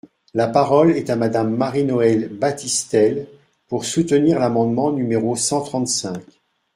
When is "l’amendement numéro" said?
4.39-5.35